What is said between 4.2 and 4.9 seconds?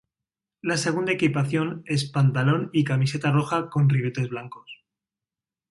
blancos.